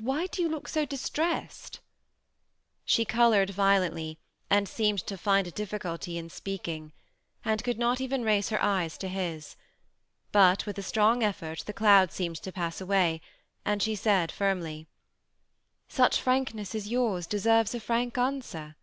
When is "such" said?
15.94-16.20